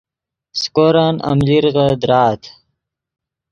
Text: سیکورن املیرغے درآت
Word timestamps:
سیکورن 0.59 1.15
املیرغے 1.29 1.83
درآت 2.01 2.41